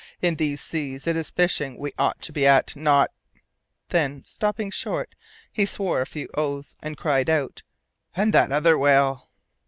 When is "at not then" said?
2.47-4.25